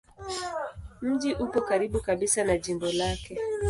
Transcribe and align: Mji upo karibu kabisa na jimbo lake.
Mji 1.01 1.33
upo 1.33 1.61
karibu 1.61 2.01
kabisa 2.01 2.43
na 2.43 2.57
jimbo 2.57 2.91
lake. 2.91 3.37